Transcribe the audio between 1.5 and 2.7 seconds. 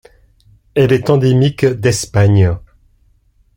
d'Espagne.